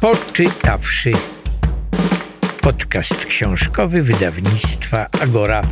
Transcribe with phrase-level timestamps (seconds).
[0.00, 1.12] Poczytawszy.
[2.60, 5.62] Podcast książkowy wydawnictwa Agora.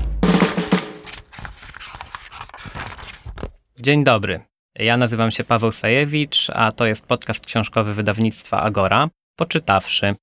[3.79, 4.41] Dzień dobry.
[4.79, 9.09] Ja nazywam się Paweł Sajewicz, a to jest podcast książkowy wydawnictwa Agora.
[9.37, 10.15] Poczytawszy.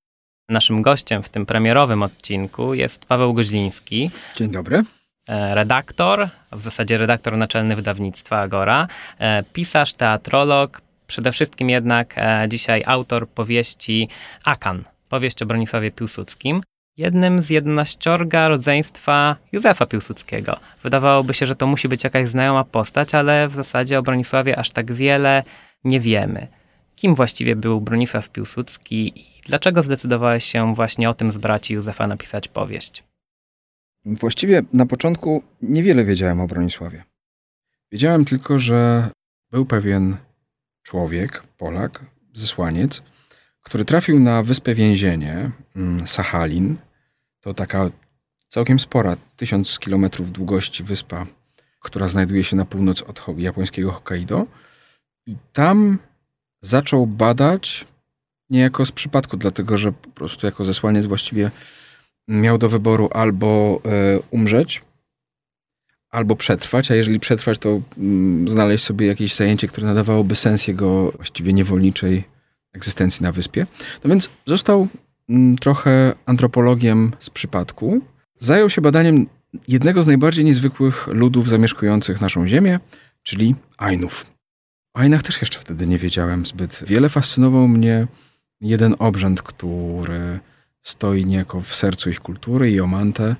[0.50, 4.12] Naszym gościem w tym premierowym odcinku jest Paweł Goźliński.
[4.36, 4.84] Dzień dobry.
[5.28, 8.88] E, redaktor, w zasadzie redaktor naczelny wydawnictwa Agora,
[9.20, 10.82] e, pisarz, teatrolog,
[11.12, 14.08] przede wszystkim jednak e, dzisiaj autor powieści
[14.46, 16.62] Akan, powieść o Bronisławie Piłsudskim,
[16.98, 20.58] jednym z jedenaściorga rodzeństwa Józefa Piłsudskiego.
[20.84, 24.72] Wydawałoby się, że to musi być jakaś znajoma postać, ale w zasadzie o Bronisławie aż
[24.72, 25.44] tak wiele
[25.84, 26.48] nie wiemy.
[26.96, 32.08] Kim właściwie był Bronisław Piłsudski i dlaczego zdecydowałeś się właśnie o tym z braci Józefa
[32.08, 33.04] napisać powieść?
[34.06, 37.04] Właściwie na początku niewiele wiedziałem o Bronisławie.
[37.92, 39.10] Wiedziałem tylko, że
[39.52, 40.18] był pewien
[40.84, 43.02] człowiek, Polak, zesłaniec,
[43.62, 46.78] który trafił na wyspę więzienie mm, Sachalin.
[47.42, 47.90] To taka
[48.50, 51.26] całkiem spora, tysiąc kilometrów długości wyspa,
[51.80, 54.46] która znajduje się na północ od japońskiego Hokkaido.
[55.26, 55.98] I tam
[56.62, 57.86] zaczął badać
[58.50, 61.52] niejako z przypadku, dlatego że po prostu jako zesłaniec właściwie
[62.28, 64.82] miał do wyboru albo e, umrzeć,
[66.12, 71.12] albo przetrwać, a jeżeli przetrwać, to mm, znaleźć sobie jakieś zajęcie, które nadawałoby sens jego
[71.12, 72.24] właściwie niewolniczej
[72.74, 73.68] egzystencji na wyspie.
[74.04, 74.88] No więc został
[75.30, 78.02] mm, trochę antropologiem z przypadku.
[78.40, 79.28] Zajął się badaniem
[79.68, 82.80] jednego z najbardziej niezwykłych ludów zamieszkujących naszą ziemię,
[83.24, 84.26] czyli Ainów.
[84.94, 87.10] O Ainach też jeszcze wtedy nie wiedziałem zbyt wiele.
[87.10, 88.08] Fascynował mnie
[88.62, 90.40] jeden obrzęd, który
[90.84, 93.36] stoi niejako w sercu ich kultury i Omante,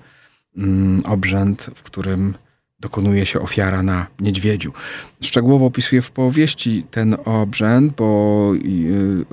[0.58, 2.34] mm, obrzęd, w którym
[2.82, 4.74] dokonuje się ofiara na niedźwiedziu.
[5.22, 8.54] Szczegółowo opisuję w powieści ten obrzęd, bo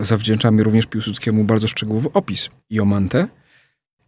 [0.00, 3.28] y, zawdzięczamy również Piłsudskiemu bardzo szczegółowy opis Iomante.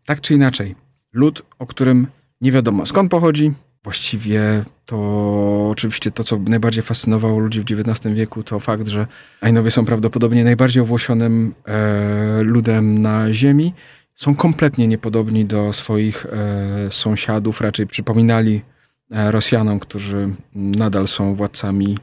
[0.04, 0.74] Tak czy inaczej,
[1.12, 2.06] lud, o którym
[2.40, 3.52] nie wiadomo skąd pochodzi,
[3.84, 9.06] właściwie to oczywiście to, co najbardziej fascynowało ludzi w XIX wieku, to fakt, że
[9.40, 13.74] Ainowie są prawdopodobnie najbardziej owłosionym e, ludem na ziemi.
[14.14, 18.62] Są kompletnie niepodobni do swoich e, sąsiadów, raczej przypominali
[19.10, 21.98] Rosjanom, którzy nadal są władcami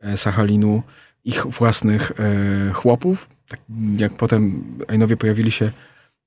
[0.00, 0.82] e, Sachalinu,
[1.24, 3.28] ich własnych e, chłopów.
[3.48, 3.60] Tak
[3.98, 5.72] jak potem Ainowie pojawili się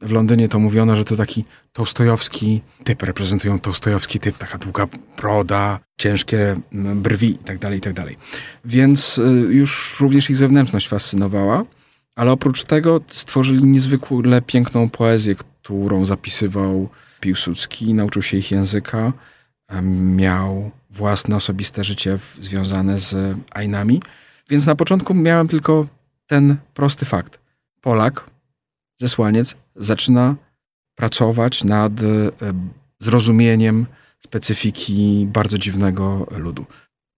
[0.02, 4.88] w Londynie, to mówiono, że to taki tołstojowski typ, reprezentują tołstojowski typ, taka długa
[5.18, 6.60] broda, ciężkie
[6.96, 8.04] brwi itd., tak itd.
[8.04, 8.14] Tak
[8.66, 11.66] Więc już również ich zewnętrzność fascynowała,
[12.16, 16.90] ale oprócz tego stworzyli niezwykle piękną poezję, którą zapisywał
[17.20, 19.14] Piłsudski, nauczył się ich języka,
[20.16, 24.02] miał własne osobiste życie w, związane z Ainami.
[24.50, 25.88] Więc na początku miałem tylko
[26.28, 27.40] ten prosty fakt.
[27.82, 28.30] Polak,
[28.98, 30.36] zesłaniec, zaczyna
[30.96, 32.06] pracować nad e,
[33.00, 33.86] zrozumieniem
[34.20, 36.66] specyfiki bardzo dziwnego ludu.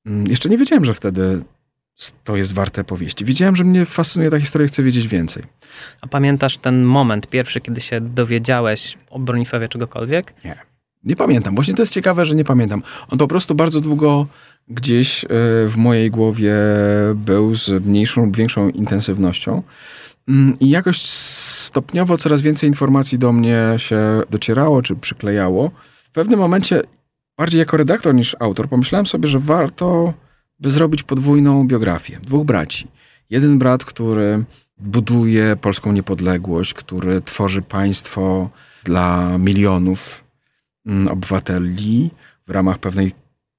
[0.06, 1.44] Mm, jeszcze nie wiedziałem, że wtedy
[2.24, 3.26] to jest warte powieści.
[3.26, 5.44] Wiedziałem, że mnie fascynuje ta historia i chcę wiedzieć więcej.
[6.02, 10.34] A pamiętasz ten moment pierwszy, kiedy się dowiedziałeś o Bronisławie czegokolwiek?
[10.46, 10.71] Nie.
[11.04, 11.56] Nie pamiętam.
[11.56, 12.82] Właśnie to jest ciekawe, że nie pamiętam.
[13.10, 14.28] On po prostu bardzo długo
[14.68, 15.28] gdzieś e,
[15.68, 16.54] w mojej głowie
[17.16, 19.64] był z mniejszą lub większą intensywnością.
[20.28, 25.72] Mm, I jakoś stopniowo coraz więcej informacji do mnie się docierało czy przyklejało.
[26.02, 26.82] W pewnym momencie,
[27.38, 30.14] bardziej jako redaktor niż autor, pomyślałem sobie, że warto
[30.60, 32.88] by zrobić podwójną biografię dwóch braci.
[33.30, 34.44] Jeden brat, który
[34.78, 38.50] buduje polską niepodległość, który tworzy państwo
[38.84, 40.24] dla milionów
[41.10, 42.12] obywateli
[42.48, 43.12] w ramach pewnej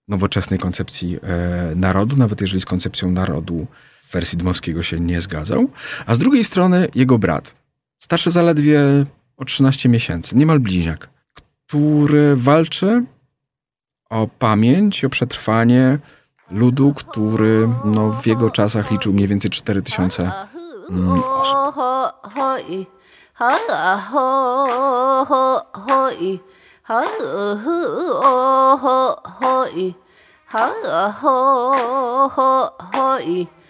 [0.09, 3.67] nowoczesnej koncepcji e, narodu, nawet jeżeli z koncepcją narodu
[4.03, 5.69] w wersji Dmowskiego się nie zgadzał.
[6.07, 7.55] A z drugiej strony jego brat,
[7.99, 8.81] starszy zaledwie
[9.37, 11.09] o 13 miesięcy, niemal bliźniak,
[11.67, 13.05] który walczy
[14.11, 15.99] o pamięć, o przetrwanie
[16.51, 20.33] ludu, który no, w jego czasach liczył mniej więcej 4000
[20.91, 21.59] mm, osób.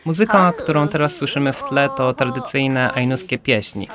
[0.05, 3.88] Muzyka, którą teraz słyszymy w tle, to tradycyjne ainuskie pieśni.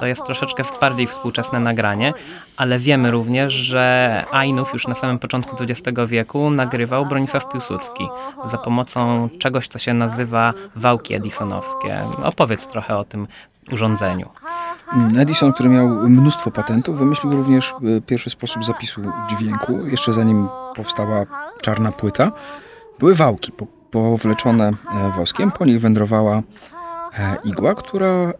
[0.00, 2.12] To jest troszeczkę bardziej współczesne nagranie,
[2.56, 8.08] ale wiemy również, że Ainów już na samym początku XX wieku nagrywał Bronisław Piłsudski
[8.50, 12.00] za pomocą czegoś, co się nazywa wałki edisonowskie.
[12.24, 13.26] Opowiedz trochę o tym
[13.72, 14.28] urządzeniu.
[15.18, 19.86] Edison, który miał mnóstwo patentów, wymyślił również e, pierwszy sposób zapisu dźwięku.
[19.86, 21.26] Jeszcze zanim powstała
[21.62, 22.32] czarna płyta,
[22.98, 23.52] były wałki
[23.90, 25.50] powleczone e, woskiem.
[25.50, 26.42] Po nich wędrowała
[27.18, 28.32] e, igła, która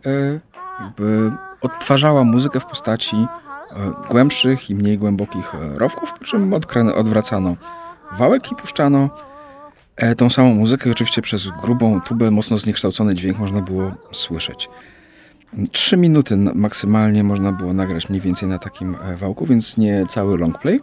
[1.60, 3.26] odtwarzała muzykę w postaci
[4.10, 6.54] głębszych i mniej głębokich rowków, po czym
[6.94, 7.56] odwracano
[8.18, 9.10] wałek i puszczano
[10.16, 10.90] tą samą muzykę.
[10.90, 14.68] Oczywiście przez grubą tubę, mocno zniekształcony dźwięk można było słyszeć.
[15.72, 20.38] Trzy minuty maksymalnie można było nagrać mniej więcej na takim e, wałku, więc nie cały
[20.38, 20.80] long play.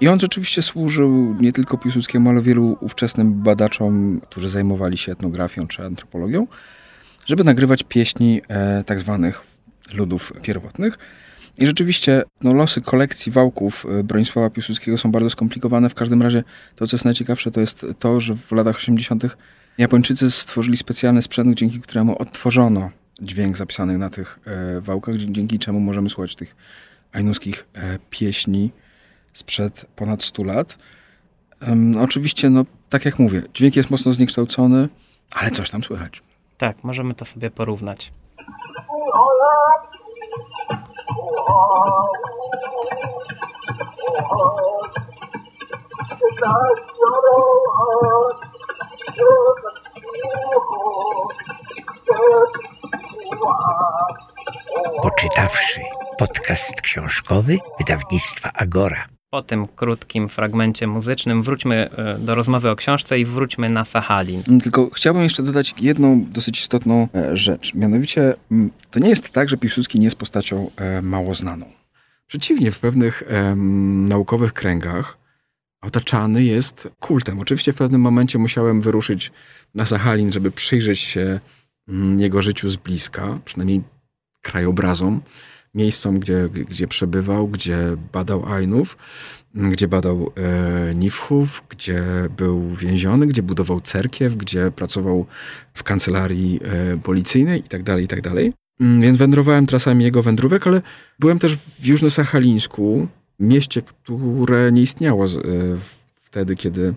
[0.00, 5.66] I on rzeczywiście służył nie tylko Piłsudskiemu, ale wielu ówczesnym badaczom, którzy zajmowali się etnografią
[5.66, 6.46] czy antropologią,
[7.26, 9.42] żeby nagrywać pieśni e, tak zwanych
[9.94, 10.98] ludów pierwotnych.
[11.58, 15.90] I rzeczywiście no, losy kolekcji wałków e, Bronisława Piłsudskiego są bardzo skomplikowane.
[15.90, 16.44] W każdym razie
[16.76, 19.24] to, co jest najciekawsze, to jest to, że w latach 80.
[19.78, 25.80] Japończycy stworzyli specjalny sprzęt, dzięki któremu odtworzono dźwięk zapisany na tych e, wałkach, dzięki czemu
[25.80, 26.56] możemy słuchać tych
[27.12, 28.70] ainuskich e, pieśni
[29.32, 30.78] sprzed ponad 100 lat.
[31.60, 34.88] Em, oczywiście, no, tak jak mówię, dźwięk jest mocno zniekształcony,
[35.32, 36.22] ale coś tam słychać.
[36.58, 38.12] Tak, możemy to sobie porównać.
[55.02, 55.80] Poczytawszy
[56.18, 59.08] podcast książkowy wydawnictwa Agora.
[59.30, 64.42] Po tym krótkim fragmencie muzycznym wróćmy e, do rozmowy o książce i wróćmy na Sachalin.
[64.48, 67.74] Mm, Tylko chciałbym jeszcze dodać jedną dosyć istotną e, rzecz.
[67.74, 71.66] Mianowicie, mm, to nie jest tak, że Piłsudski nie jest postacią e, mało znaną.
[72.26, 75.18] Przeciwnie, w pewnych em, naukowych kręgach
[75.82, 77.40] otaczany jest kultem.
[77.40, 79.32] Oczywiście w pewnym momencie musiałem wyruszyć
[79.74, 81.40] na Sachalin, żeby przyjrzeć się
[82.18, 83.82] jego życiu z bliska, przynajmniej
[84.42, 85.20] krajobrazom,
[85.74, 87.78] miejscom, gdzie, gdzie przebywał, gdzie
[88.12, 88.96] badał Ainów,
[89.54, 92.02] m, gdzie badał e, Nifchów, gdzie
[92.36, 95.26] był więziony, gdzie budował cerkiew, gdzie pracował
[95.74, 98.30] w kancelarii e, policyjnej itd., itd.
[98.80, 100.82] Mm, Więc wędrowałem trasami jego wędrówek, ale
[101.18, 103.06] byłem też w Jużno-Sachalińsku,
[103.40, 105.40] mieście, które nie istniało z, e,
[106.14, 106.94] wtedy, kiedy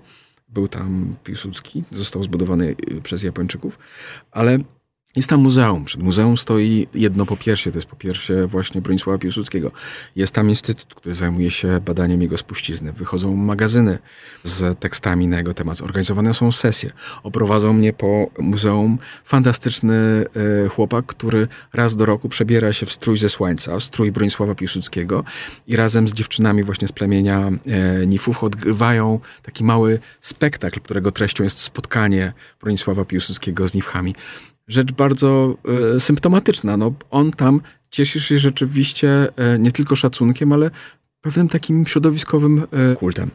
[0.49, 1.83] był tam Piłsudski.
[1.91, 3.79] Został zbudowany e, przez Japończyków,
[4.31, 4.57] ale
[5.15, 5.85] jest tam muzeum.
[5.85, 9.71] Przed muzeum stoi jedno popiersie, to jest popiersie właśnie Bronisława Piłsudskiego.
[10.15, 12.93] Jest tam instytut, który zajmuje się badaniem jego spuścizny.
[12.93, 13.99] Wychodzą magazyny
[14.43, 15.81] z tekstami na jego temat.
[15.81, 16.91] Organizowane są sesje.
[17.23, 20.25] Oprowadzą mnie po muzeum fantastyczny
[20.65, 25.23] e, chłopak, który raz do roku przebiera się w strój ze słońca, strój Bronisława Piłsudskiego
[25.67, 31.43] i razem z dziewczynami właśnie z plemienia e, Nifów odgrywają taki mały spektakl, którego treścią
[31.43, 34.15] jest spotkanie Bronisława Piłsudskiego z Nifchami
[34.71, 35.55] rzecz bardzo
[35.95, 36.77] e, symptomatyczna.
[36.77, 40.71] No, on tam cieszy się rzeczywiście e, nie tylko szacunkiem, ale
[41.21, 43.29] pewnym takim środowiskowym e, kultem.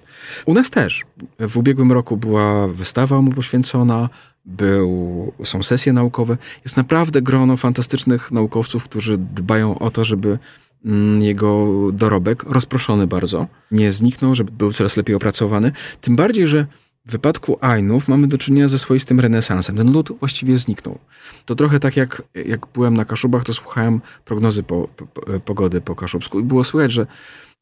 [0.47, 1.05] U nas też.
[1.41, 4.09] W ubiegłym roku była wystawa mu poświęcona,
[4.45, 6.37] był, są sesje naukowe.
[6.65, 10.39] Jest naprawdę grono fantastycznych naukowców, którzy dbają o to, żeby
[10.85, 15.73] mm, jego dorobek, rozproszony bardzo, nie zniknął, żeby był coraz lepiej opracowany.
[16.01, 16.67] Tym bardziej, że
[17.07, 19.77] w wypadku Ainów mamy do czynienia ze swoistym renesansem.
[19.77, 20.99] Ten lud właściwie zniknął.
[21.45, 25.07] To trochę tak jak, jak byłem na Kaszubach, to słuchałem prognozy po, po,
[25.41, 27.07] pogody po kaszubsku i było słychać, że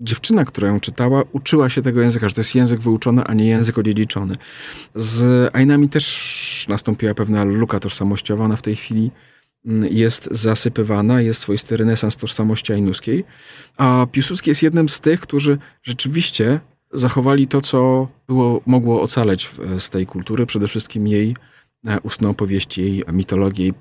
[0.00, 3.46] dziewczyna, która ją czytała, uczyła się tego języka, że to jest język wyuczony, a nie
[3.46, 4.36] język odziedziczony.
[4.94, 8.44] Z Ainami też nastąpiła pewna luka tożsamościowa.
[8.44, 9.10] Ona w tej chwili
[9.66, 13.24] mm, jest zasypywana, jest swoisty renesans tożsamości ainuskiej.
[13.76, 16.60] A Piłsudski jest jednym z tych, którzy rzeczywiście
[16.94, 21.36] zachowali to, co było, mogło ocaleć z tej kultury, przede wszystkim jej
[21.86, 23.74] e, ustne opowieści, jej mitologię, jej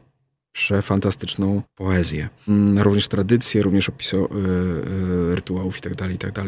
[0.51, 2.29] przefantastyczną poezję.
[2.48, 6.43] Mm, Również tradycje, również opisy e, e, rytuałów itd., itd.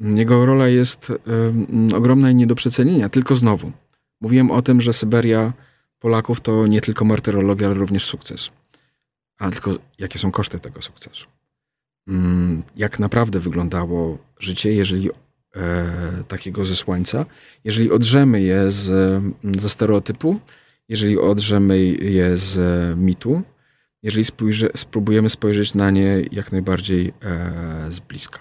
[0.00, 3.72] Jego rola jest em, ogromna i nie do przecenienia, tylko znowu.
[4.20, 5.52] Mówiłem o tym, że Syberia
[5.98, 8.50] Polaków to nie tylko martyrologia, ale również sukces.
[9.38, 11.26] A tylko jakie są koszty tego sukcesu?
[12.08, 15.10] Mm, Jak naprawdę wyglądało życie, jeżeli
[15.56, 17.26] e, takiego zesłańca,
[17.64, 19.22] jeżeli odrzemy je z,
[19.60, 20.40] ze stereotypu,
[20.88, 22.58] jeżeli odrzemy je z
[22.98, 23.42] mitu,
[24.02, 28.38] jeżeli spojrzy, spróbujemy spojrzeć na nie jak najbardziej e, z bliska.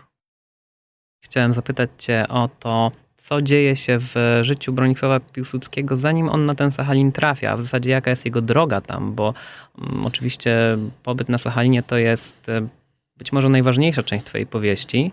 [1.21, 6.53] Chciałem zapytać Cię o to, co dzieje się w życiu Bronisława Piłsudskiego, zanim on na
[6.53, 9.33] ten Sachalin trafia, a w zasadzie jaka jest jego droga tam, bo
[9.77, 12.67] mm, oczywiście pobyt na Sachalinie to jest e,
[13.17, 15.11] być może najważniejsza część Twojej powieści,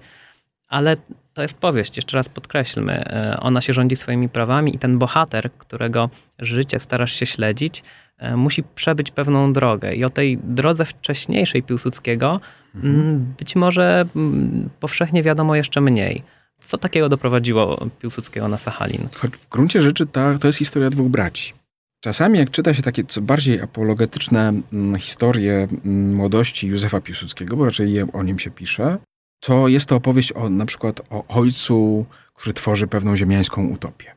[0.72, 0.96] ale
[1.34, 2.92] to jest powieść, jeszcze raz podkreślmy.
[2.92, 7.82] E, Ona się rządzi swoimi prawami i ten bohater, którego życie starasz się śledzić,
[8.18, 9.94] e, musi przebyć pewną drogę.
[9.94, 12.40] I o tej drodze wcześniejszej Piłsudskiego
[12.74, 16.22] mm, być może mm, powszechnie wiadomo jeszcze mniej.
[16.58, 19.08] Co takiego doprowadziło Piłsudskiego na Sachalin?
[19.16, 21.52] Choć w gruncie rzeczy ta, to jest historia dwóch braci.
[22.00, 28.02] czasami jak czyta się takie co bardziej apologetyczne mm, historie młodości Józefa Piłsudskiego, bo raczej
[28.12, 28.98] o nim się pisze,
[29.44, 34.14] to jest to opowieść o na przykład o ojcu, który tworzy pewną ziemiańską utopię.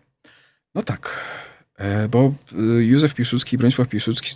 [0.75, 1.23] No tak,
[1.77, 4.35] e, bo e, Józef Piłsudski i Bronisław Piłsudski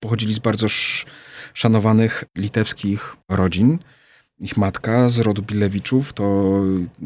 [0.00, 0.66] pochodzili z bardzo
[1.54, 3.78] szanowanych litewskich rodzin.
[4.38, 6.54] Ich matka z rodu Bilewiczów to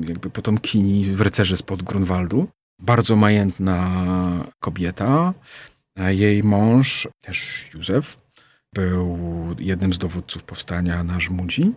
[0.06, 2.48] jakby potomkini rycerzy spod Grunwaldu.
[2.78, 3.90] Bardzo majętna
[4.60, 5.34] kobieta.
[6.08, 8.18] Jej mąż, też Józef,
[8.74, 9.18] był
[9.58, 11.72] jednym z dowódców powstania na Żmudzi.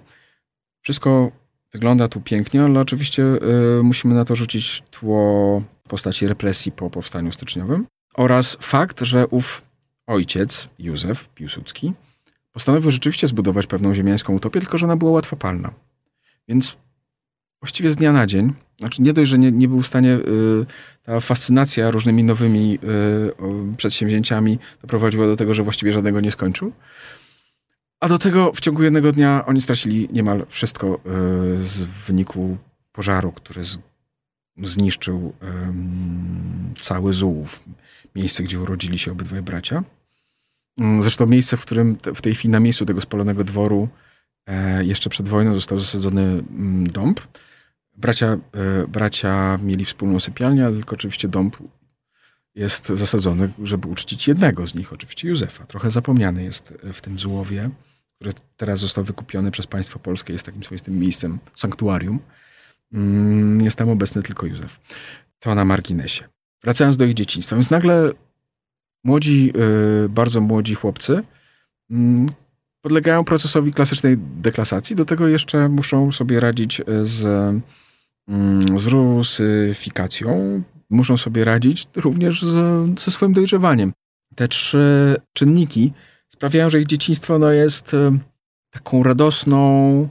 [0.84, 1.32] Wszystko
[1.72, 7.32] wygląda tu pięknie, ale oczywiście y, musimy na to rzucić tło postaci represji po powstaniu
[7.32, 9.62] styczniowym oraz fakt, że ów
[10.08, 11.94] ojciec, Józef Piłsudski,
[12.52, 15.74] postanowił rzeczywiście zbudować pewną ziemiańską utopię, tylko że ona była łatwopalna.
[16.48, 16.78] Więc
[17.62, 20.66] właściwie z dnia na dzień, znaczy nie dość, że nie, nie był w stanie, y,
[21.04, 22.80] ta fascynacja różnymi nowymi
[23.74, 26.72] y, przedsięwzięciami doprowadziła do tego, że właściwie żadnego nie skończył.
[28.04, 31.00] A do tego w ciągu jednego dnia oni stracili niemal wszystko
[31.60, 32.58] y, z wyniku
[32.92, 33.62] pożaru, który
[34.64, 35.34] zniszczył
[36.80, 37.64] cały Zułów,
[38.16, 39.84] miejsce, gdzie urodzili się obydwaj bracia.
[40.78, 43.90] Mm, zresztą miejsce, w którym w tej chwili na miejscu tego spalonego dworu
[44.46, 47.20] e, jeszcze przed wojną został zasadzony mm, dąb.
[47.98, 48.40] Bracia, e,
[48.88, 51.58] bracia mieli wspólną sypialnię, ale tylko oczywiście dąb
[52.56, 55.66] jest zasadzony, żeby uczcić jednego z nich, oczywiście Józefa.
[55.66, 57.70] Trochę zapomniany jest w tym Złowie,
[58.24, 62.20] który teraz został wykupiony przez państwo polskie, jest takim swoistym miejscem, sanktuarium.
[62.94, 64.80] Mm, jest tam obecny tylko Józef.
[65.40, 66.24] To na marginesie.
[66.64, 68.12] Wracając do ich dzieciństwa, więc nagle
[69.04, 69.54] młodzi,
[70.06, 71.24] y, bardzo młodzi chłopcy
[71.92, 72.30] mm,
[72.82, 74.96] podlegają procesowi klasycznej deklasacji.
[74.96, 77.24] Do tego jeszcze muszą sobie radzić z,
[78.28, 80.62] mm, z rusyfikacją.
[80.90, 83.94] Muszą sobie radzić również z, ze swoim dojrzewaniem.
[84.36, 85.94] Te trzy czynniki
[86.44, 88.12] sprawiają, że ich dzieciństwo no, jest y,
[88.70, 90.10] taką radosną,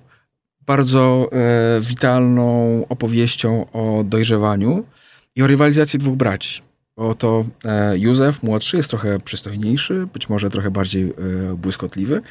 [0.60, 4.84] bardzo e, witalną opowieścią o dojrzewaniu
[5.36, 6.62] i o rywalizacji dwóch braci.
[6.96, 11.12] Oto e, Józef, młodszy, jest trochę przystojniejszy, być może trochę bardziej e,
[11.56, 12.22] błyskotliwy.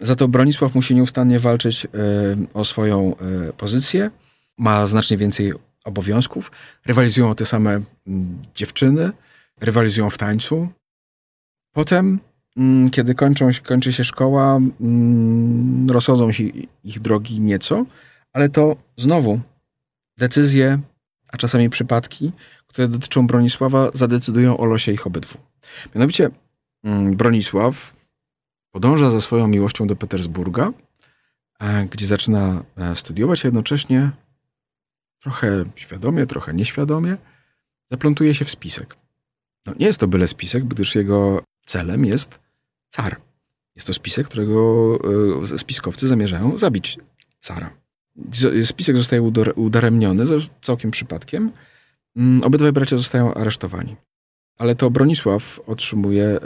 [0.00, 1.88] Za to Bronisław musi nieustannie walczyć e,
[2.54, 3.16] o swoją
[3.56, 4.10] pozycję.
[4.58, 5.52] Ma znacznie więcej
[5.84, 6.50] obowiązków.
[6.86, 7.80] Rywalizują te same
[8.54, 9.12] dziewczyny,
[9.60, 10.68] rywalizują w tańcu.
[11.72, 12.20] Potem,
[12.92, 14.60] kiedy kończą, kończy się szkoła,
[15.90, 16.44] rozchodzą się
[16.84, 17.84] ich drogi nieco,
[18.32, 19.40] ale to znowu
[20.18, 20.80] decyzje,
[21.28, 22.32] a czasami przypadki,
[22.66, 25.38] które dotyczą Bronisława, zadecydują o losie ich obydwu.
[25.94, 26.30] Mianowicie
[26.84, 27.96] mm, Bronisław
[28.70, 30.72] podąża za swoją miłością do Petersburga,
[31.90, 34.10] gdzie zaczyna e, studiować, a jednocześnie
[35.22, 37.16] trochę świadomie, trochę nieświadomie
[37.90, 38.96] zaplątuje się w spisek.
[39.66, 42.47] No, nie jest to byle spisek, gdyż jego celem jest
[42.88, 43.20] car.
[43.76, 44.98] Jest to spisek, którego
[45.54, 46.98] e, spiskowcy zamierzają zabić
[47.40, 47.70] cara.
[48.64, 49.22] Spisek zostaje
[49.56, 50.26] udaremniony
[50.60, 51.52] całkiem przypadkiem,
[52.18, 53.96] Mm, obydwaj bracia zostają aresztowani.
[54.58, 56.38] Ale to Bronisław otrzymuje e,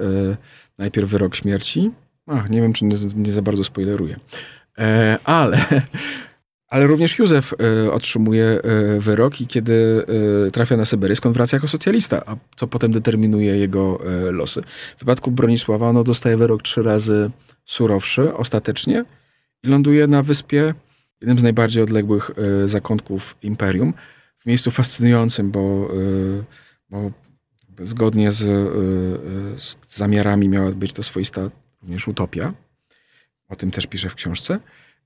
[0.78, 1.90] najpierw wyrok śmierci.
[2.26, 4.16] Ach, nie wiem, czy nie, za bardzo spoileruję.
[4.78, 5.64] E, ale,
[6.72, 10.06] ale również Józef e, otrzymuje e, wyrok i kiedy
[10.46, 14.00] e, trafia na Syberię, skąd wraca jako socjalista, a co potem determinuje jego
[14.30, 14.62] losy.
[14.96, 17.30] W wypadku Bronisława ono dostaje wyrok trzy razy
[17.64, 19.04] surowszy ostatecznie
[19.62, 20.74] i ląduje na wyspie,
[21.20, 22.30] jednym z najbardziej odległych
[22.66, 23.94] zakątków imperium,
[24.42, 26.44] w miejscu fascynującym, bo, y,
[26.90, 27.10] bo
[27.84, 31.40] zgodnie z, y, y, z zamiarami miała być to swoista
[31.82, 32.54] również utopia.
[33.48, 34.60] O tym też pisze w książce.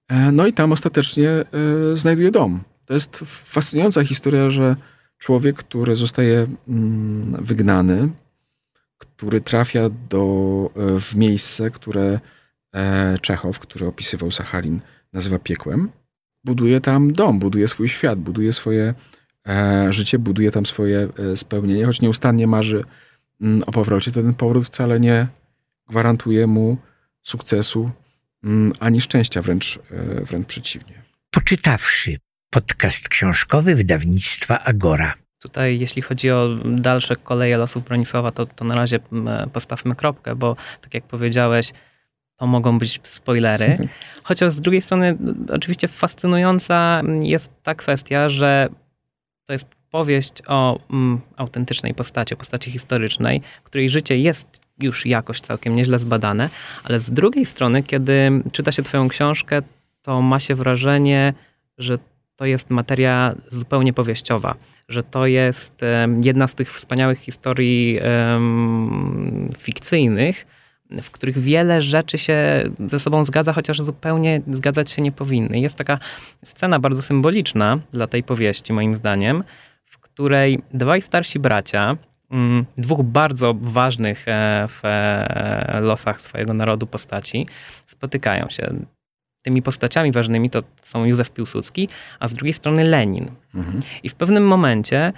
[0.09, 1.45] E, no i tam ostatecznie
[1.95, 2.61] znajduje dom.
[2.85, 4.77] To jest fascynująca historia, że
[5.19, 8.09] człowiek, który zostaje mm, wygnany,
[8.99, 10.71] który trafia do,
[11.01, 12.21] w miejsce, które
[12.75, 14.81] e, Czechow, który opisywał Sachalin,
[15.13, 15.91] nazywa piekłem,
[16.45, 18.95] buduje tam dom, buduje swój świat, buduje swoje
[19.49, 22.85] E, życie, buduje tam swoje e, spełnienie, choć nieustannie marzy
[23.41, 25.27] mm, o powrocie, to ten powrót wcale nie
[25.89, 26.77] gwarantuje mu
[27.23, 27.91] sukcesu
[28.81, 31.03] ani szczęścia, wręcz, e, wręcz przeciwnie.
[31.31, 32.17] Poczytawszy
[32.51, 35.15] podcast książkowy wydawnictwa Agora.
[35.39, 40.35] Tutaj, jeśli chodzi o dalsze koleje losów Bronisława, to, to na razie mm, postawmy kropkę,
[40.35, 41.73] bo tak jak powiedziałeś,
[42.37, 43.79] to mogą być spoilery.
[44.23, 45.19] Chociaż z drugiej strony,
[45.53, 48.69] oczywiście fascynująca jest ta kwestia, że
[49.45, 55.41] to jest powieść o mm, autentycznej postaci, o postaci historycznej, której życie jest już jakoś
[55.41, 56.51] całkiem nieźle zbadane,
[56.85, 59.63] ale z drugiej strony, kiedy czyta się twoją książkę,
[60.03, 61.35] to ma się wrażenie,
[61.79, 61.99] że
[62.37, 64.55] to jest materia zupełnie powieściowa,
[64.89, 65.81] że to jest
[66.23, 67.99] jedna z tych wspaniałych historii
[68.33, 70.47] um, fikcyjnych,
[71.03, 72.39] w których wiele rzeczy się
[72.89, 75.61] ze sobą zgadza, chociaż zupełnie zgadzać się nie powinny.
[75.61, 75.99] Jest taka
[76.45, 79.45] scena bardzo symboliczna dla tej powieści, moim zdaniem,
[79.85, 81.97] w której dwaj starsi bracia,
[82.79, 87.47] dwóch bardzo ważnych e, w e, losach swojego narodu postaci,
[87.87, 88.75] spotykają się.
[89.43, 91.89] Tymi postaciami ważnymi to są Józef Piłsudski,
[92.21, 93.31] a z drugiej strony Lenin.
[93.55, 93.81] Mhm.
[94.03, 95.13] I w pewnym momencie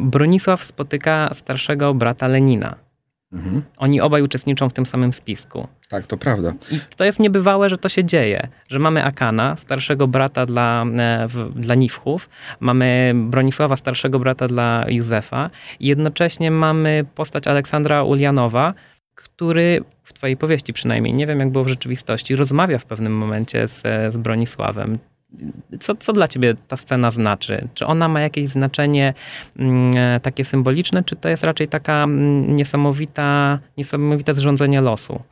[0.00, 2.87] Bronisław spotyka starszego brata Lenina
[3.32, 3.62] Mhm.
[3.76, 5.68] Oni obaj uczestniczą w tym samym spisku.
[5.88, 6.54] Tak, to prawda.
[6.70, 11.28] I to jest niebywałe, że to się dzieje, że mamy Akana, starszego brata dla, e,
[11.28, 12.28] w, dla Niwchów,
[12.60, 18.74] mamy Bronisława, starszego brata dla Józefa i jednocześnie mamy postać Aleksandra Ulianowa,
[19.14, 23.68] który w twojej powieści przynajmniej, nie wiem jak było w rzeczywistości, rozmawia w pewnym momencie
[23.68, 23.82] z,
[24.14, 24.98] z Bronisławem.
[25.80, 27.68] Co, co dla ciebie ta scena znaczy?
[27.74, 29.14] Czy ona ma jakieś znaczenie
[29.56, 35.22] mm, e, takie symboliczne, czy to jest raczej taka mm, niesamowita, niesamowite zrządzenie losu?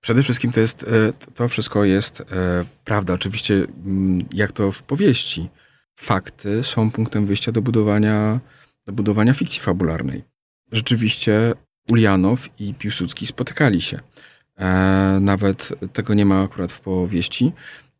[0.00, 2.24] Przede wszystkim to jest, e, to wszystko jest e,
[2.84, 3.14] prawda.
[3.14, 5.48] Oczywiście, mm, jak to w powieści,
[5.96, 8.40] fakty są punktem wyjścia do budowania,
[8.86, 10.24] do budowania fikcji fabularnej.
[10.72, 11.54] Rzeczywiście
[11.88, 14.00] Ulianow i Piłsudski spotykali się.
[15.20, 17.52] Nawet tego nie ma akurat w powieści.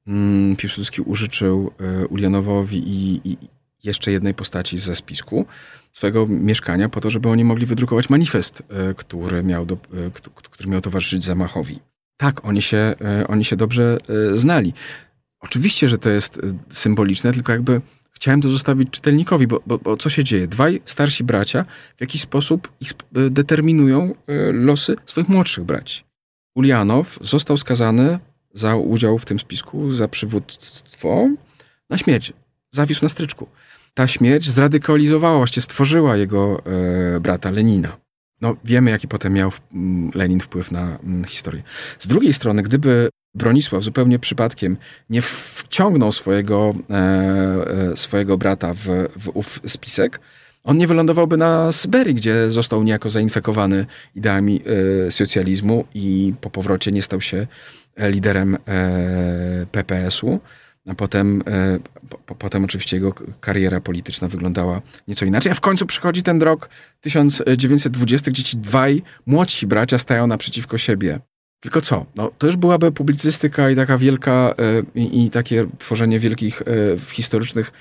[0.06, 3.36] Mm, Piłsudski użyczył e, Ulianowowi i, i
[3.84, 5.46] jeszcze jednej postaci ze spisku
[5.92, 10.10] swojego mieszkania po to, żeby oni mogli wydrukować manifest, e, który miał, do, e,
[10.50, 11.78] który miał towarzyszyć zamachowi.
[12.16, 12.94] Tak, oni się,
[13.28, 13.98] oni się dobrze
[14.34, 14.72] znali.
[15.40, 17.80] Oczywiście, że to jest symboliczne, tylko jakby
[18.12, 20.46] chciałem to zostawić czytelnikowi, bo, bo, bo co się dzieje?
[20.48, 21.64] Dwaj starsi bracia
[21.96, 24.14] w jakiś sposób ich determinują
[24.52, 26.04] losy swoich młodszych braci.
[26.54, 28.18] Ulianow został skazany
[28.56, 31.28] za udział w tym spisku, za przywództwo,
[31.90, 32.32] na śmierć.
[32.70, 33.46] Zawisł na stryczku.
[33.94, 36.62] Ta śmierć zradykalizowała, właściwie stworzyła jego
[37.16, 37.96] e, brata Lenina.
[38.40, 39.52] No, wiemy, jaki potem miał
[40.14, 41.62] Lenin wpływ na m, historię.
[41.98, 44.76] Z drugiej strony, gdyby Bronisław zupełnie przypadkiem
[45.10, 46.94] nie wciągnął swojego, e,
[47.92, 50.20] e, swojego brata w, w ów spisek,
[50.64, 54.62] on nie wylądowałby na Syberii, gdzie został niejako zainfekowany ideami
[55.06, 57.46] e, socjalizmu i po powrocie nie stał się
[57.98, 60.40] liderem e, PPS-u.
[60.86, 61.78] A potem, e,
[62.26, 65.52] po, potem oczywiście jego kariera polityczna wyglądała nieco inaczej.
[65.52, 66.68] A w końcu przychodzi ten rok
[67.00, 71.20] 1920, gdzie ci dwaj młodsi bracia stają naprzeciwko siebie.
[71.60, 72.06] Tylko co?
[72.16, 76.62] No, to już byłaby publicystyka i taka wielka, e, i, i takie tworzenie wielkich
[77.12, 77.72] historycznych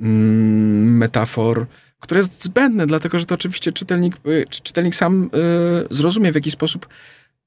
[0.00, 1.66] mm, metafor,
[2.00, 4.16] które jest zbędne, dlatego że to oczywiście czytelnik,
[4.48, 5.30] czytelnik sam
[5.90, 6.88] zrozumie w jaki sposób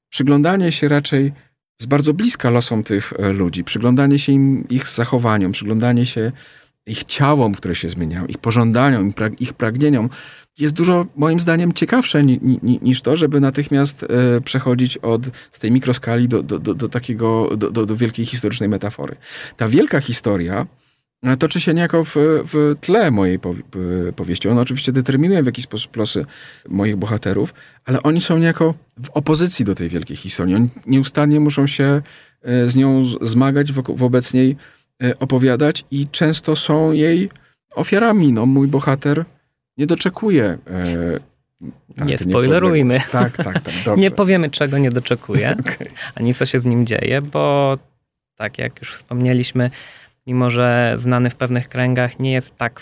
[0.08, 1.32] przyglądanie się raczej
[1.78, 3.64] z bardzo bliska losom tych e, ludzi.
[3.64, 6.32] Przyglądanie się im, ich zachowaniom, przyglądanie się
[6.86, 10.08] ich ciałom, które się zmieniają, ich pożądaniom, ich pragnieniom,
[10.58, 15.58] jest dużo, moim zdaniem, ciekawsze ni, ni, niż to, żeby natychmiast e, przechodzić od, z
[15.58, 19.16] tej mikroskali do, do, do, do takiego, do, do, do wielkiej historycznej metafory.
[19.56, 20.66] Ta wielka historia,
[21.38, 22.14] toczy się niejako w,
[22.52, 23.38] w tle mojej
[24.16, 24.48] powieści.
[24.48, 26.26] Ona oczywiście determinuje w jakiś sposób losy
[26.68, 28.74] moich bohaterów, ale oni są niejako
[29.04, 30.54] w opozycji do tej wielkiej historii.
[30.54, 32.02] Oni nieustannie muszą się
[32.42, 34.56] e, z nią zmagać, wobec niej
[35.02, 37.30] e, opowiadać i często są jej
[37.74, 38.32] ofiarami.
[38.32, 39.24] No, mój bohater
[39.76, 41.20] nie doczekuje e,
[41.96, 42.94] tak, nie spoilerujmy.
[42.94, 43.74] Nie tak, tak, tak.
[43.84, 43.96] Dobrze.
[43.96, 45.88] Nie powiemy, czego nie doczekuje, okay.
[46.14, 47.78] ani co się z nim dzieje, bo
[48.36, 49.70] tak jak już wspomnieliśmy,
[50.26, 52.80] mimo że znany w pewnych kręgach, nie jest tak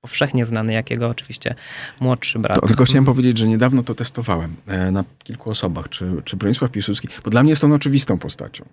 [0.00, 1.54] powszechnie znany, jak jego oczywiście
[2.00, 2.60] młodszy brat.
[2.60, 6.70] To, tylko chciałem powiedzieć, że niedawno to testowałem e, na kilku osobach, czy, czy Bronisław
[6.70, 8.64] Piłsudski, bo dla mnie jest on oczywistą postacią.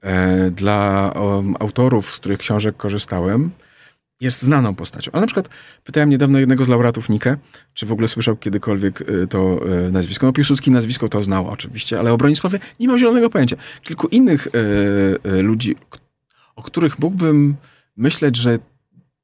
[0.00, 1.12] E, dla
[1.58, 3.50] autorów, z których książek korzystałem,
[4.20, 5.10] jest znaną postacią.
[5.12, 5.48] Ale na przykład
[5.84, 7.36] pytałem niedawno jednego z laureatów Nikę,
[7.74, 9.60] czy w ogóle słyszał kiedykolwiek e, to
[9.92, 10.26] nazwisko.
[10.26, 13.56] No Piłsudski nazwisko to znał oczywiście, ale o Bronisławie nie miał zielonego pojęcia.
[13.82, 14.48] Kilku innych
[15.24, 15.76] ludzi,
[16.58, 17.56] o których mógłbym
[17.96, 18.58] myśleć, że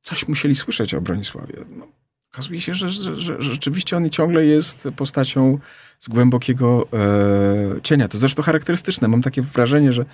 [0.01, 1.55] coś musieli słyszeć o Bronisławie.
[1.77, 1.87] No,
[2.33, 5.59] okazuje się, że, że, że, rzeczywiście on ciągle jest postacią
[5.99, 8.09] z głębokiego e, cienia.
[8.09, 9.09] To zresztą charakterystyczne.
[9.09, 10.05] Mam takie wrażenie, że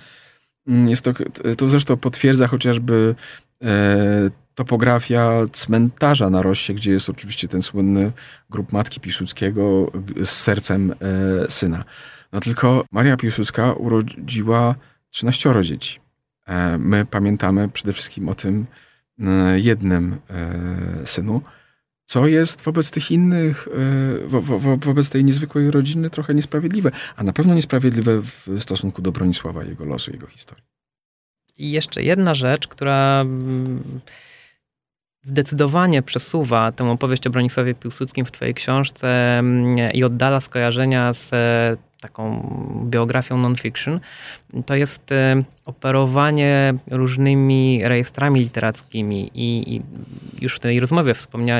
[0.67, 1.13] mm, jest to,
[1.57, 3.15] to zresztą potwierdza chociażby
[3.63, 8.11] e, topografia cmentarza na Roście, gdzie jest oczywiście ten słynny
[8.49, 9.91] grób matki Piłsudskiego
[10.23, 10.95] z sercem e,
[11.49, 11.83] syna.
[12.31, 14.75] No tylko Maria Piłsudska urodziła
[15.09, 16.00] 13 dzieci.
[16.47, 18.65] E, my pamiętamy przede wszystkim o tym
[19.19, 21.41] e, jednym e, synu,
[22.05, 23.67] co jest wobec tych innych,
[24.27, 29.11] wo, wo, wobec tej niezwykłej rodziny trochę niesprawiedliwe, a na pewno niesprawiedliwe w stosunku do
[29.11, 30.63] Bronisława, jego losu, jego historii.
[31.57, 34.01] I jeszcze jedna rzecz, która mm,
[35.23, 41.31] zdecydowanie przesuwa tę opowieść o Bronisławie Piłsudskim w twojej książce mm, i oddala skojarzenia z
[42.01, 42.41] taką
[42.89, 43.99] biografią non-fiction,
[44.65, 49.81] to jest e, operowanie różnymi rejestrami literackimi i, i
[50.41, 51.13] już w tej rozmowie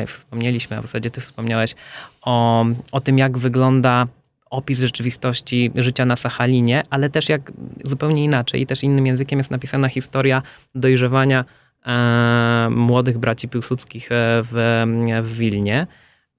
[0.06, 1.76] wspomnieliśmy, a w zasadzie ty wspomniałeś
[2.22, 4.08] o, o tym, jak wygląda
[4.52, 7.52] opis rzeczywistości życia na Sachalinie, ale też jak
[7.84, 10.42] zupełnie inaczej i też innym językiem jest napisana historia
[10.76, 11.46] dojrzewania
[11.86, 14.84] e, młodych braci Piłsudskich e, w,
[15.24, 15.88] w Wilnie.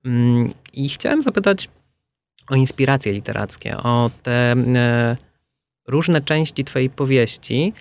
[0.04, 1.68] Mm, I chciałem zapytać
[2.48, 5.16] o inspiracje literackie, o te e,
[5.86, 7.72] różne części twojej powieści,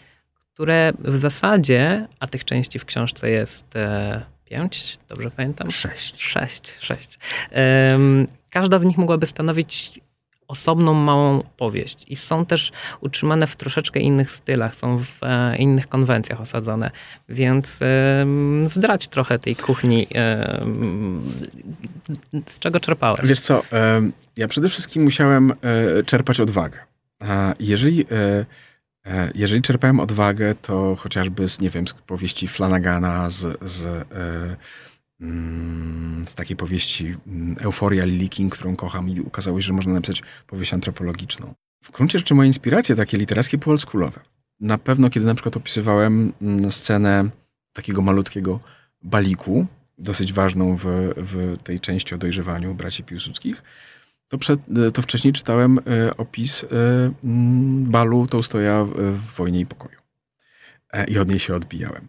[0.54, 5.72] które w zasadzie, a tych części w książce jest e, pięć, dobrze pamiętam?
[5.72, 6.22] Sześć.
[6.22, 7.20] Sześć, sześć.
[8.50, 10.00] Każda z nich mogłaby stanowić
[10.52, 15.88] osobną małą powieść i są też utrzymane w troszeczkę innych stylach, są w e, innych
[15.88, 16.92] konwencjach osadzone,
[17.30, 18.26] więc e,
[18.66, 20.66] zdrać trochę tej kuchni, e,
[22.48, 23.22] z czego czerpałeś?
[23.24, 23.64] Wiesz co,
[24.38, 25.56] ja przede wszystkim musiałem e,
[26.04, 26.80] czerpać odwagę.
[27.20, 28.46] A jeżeli, e,
[29.06, 34.08] e, jeżeli czerpałem odwagę, to chociażby z, nie wiem, z powieści Flanagana, z, z
[36.28, 40.24] z takiej powieści mm, Euforia Lily King, którą kocham i ukazało się, że można napisać
[40.48, 41.54] powieść antropologiczną.
[41.84, 44.20] W gruncie rzeczy moje inspiracje takie literackie były oldschoolowe.
[44.60, 47.30] Na pewno, kiedy na przykład opisywałem mm, scenę
[47.74, 48.60] takiego malutkiego
[49.04, 49.66] baliku,
[49.98, 50.86] dosyć ważną w,
[51.18, 53.64] w tej części o dojrzewaniu braci Piłsudskich,
[54.28, 54.60] to, przed,
[54.94, 56.68] to wcześniej czytałem e, opis e,
[57.84, 59.98] balu Tołstoja w Wojnie i Pokoju.
[60.94, 62.08] E, I od niej się odbijałem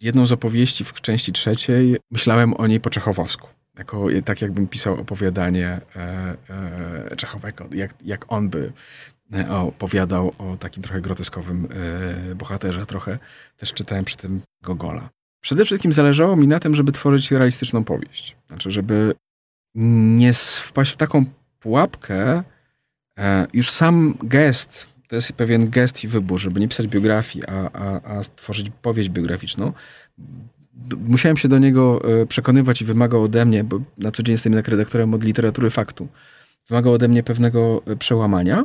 [0.00, 3.48] jedną z opowieści w części trzeciej myślałem o niej po czechowowsku.
[3.78, 6.36] Jako, tak jakbym pisał opowiadanie e,
[7.10, 8.72] e, Czechowego, jak, jak on by
[9.32, 11.68] e, opowiadał o takim trochę groteskowym
[12.30, 12.86] e, bohaterze.
[12.86, 13.18] Trochę
[13.56, 15.08] też czytałem przy tym Gogola.
[15.40, 18.36] Przede wszystkim zależało mi na tym, żeby tworzyć realistyczną powieść.
[18.48, 19.14] Znaczy, żeby
[19.74, 21.24] nie wpaść w taką
[21.60, 22.42] pułapkę,
[23.18, 27.70] e, już sam gest to jest pewien gest i wybór, żeby nie pisać biografii, a,
[27.72, 29.72] a, a stworzyć powieść biograficzną.
[31.08, 34.52] Musiałem się do niego e, przekonywać i wymagał ode mnie, bo na co dzień jestem
[34.52, 36.08] jednak redaktorem od literatury faktu.
[36.68, 38.64] Wymagał ode mnie pewnego e, przełamania.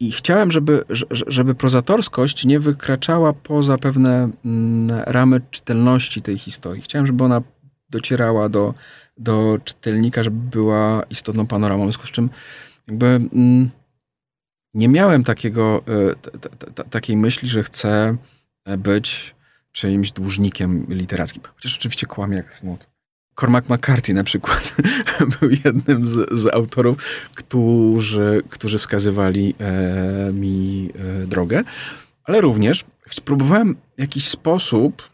[0.00, 6.82] I chciałem, żeby, żeby prozatorskość nie wykraczała poza pewne mm, ramy czytelności tej historii.
[6.82, 7.42] Chciałem, żeby ona
[7.90, 8.74] docierała do,
[9.18, 11.82] do czytelnika, żeby była istotną panoramą.
[11.82, 12.30] W związku z czym
[12.88, 13.70] jakby mm,
[14.78, 15.82] nie miałem takiego,
[16.78, 18.16] e, takiej myśli, że chcę
[18.64, 19.34] e, być
[19.72, 21.42] czyimś dłużnikiem literackim.
[21.54, 22.86] Chociaż oczywiście kłamie jak snut.
[23.40, 24.76] Cormac McCarthy na przykład
[25.40, 26.96] był jednym z, z, autorów,
[27.34, 31.64] którzy, którzy wskazywali e, mi e, drogę,
[32.24, 32.84] ale również
[33.24, 35.10] próbowałem w jakiś sposób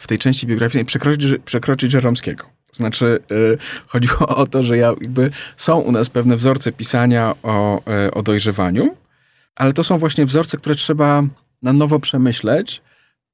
[0.00, 2.57] w tej części biograficznej przekroczyć, przekroczyć Żeromskiego.
[2.78, 7.82] Znaczy, y, chodziło o to, że ja jakby są u nas pewne wzorce pisania o,
[8.06, 8.96] y, o dojrzewaniu,
[9.56, 11.22] ale to są właśnie wzorce, które trzeba
[11.62, 12.82] na nowo przemyśleć,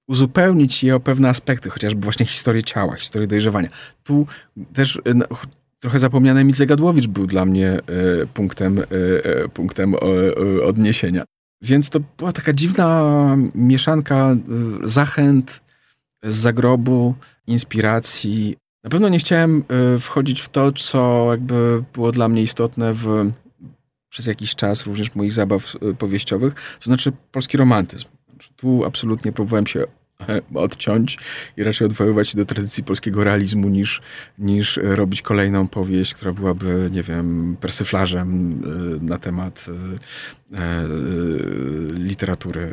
[0.08, 3.68] uzupełnić je o pewne aspekty, chociażby właśnie historię ciała, historię dojrzewania.
[4.04, 4.26] Tu
[4.72, 5.26] też y, no,
[5.78, 7.80] trochę zapomniany Emil Zagadłowicz był dla mnie
[8.34, 8.80] punktem,
[9.54, 9.94] punktem
[10.66, 11.24] odniesienia.
[11.62, 14.36] Więc to była taka dziwna mieszanka
[14.84, 15.60] zachęt
[16.22, 17.14] z zagrobu,
[17.46, 19.64] inspiracji, na pewno nie chciałem
[19.96, 23.30] y, wchodzić w to, co jakby było dla mnie istotne w,
[24.08, 28.06] przez jakiś czas również moich zabaw y, powieściowych, to znaczy polski romantyzm.
[28.28, 29.84] Znaczy, tu absolutnie próbowałem się
[30.28, 31.18] e, odciąć
[31.56, 34.02] i raczej odwoływać się do tradycji polskiego realizmu niż,
[34.38, 38.52] niż robić kolejną powieść, która byłaby, nie wiem, persyflażem
[38.96, 39.66] y, na temat
[40.52, 40.84] e,
[41.98, 42.72] literatury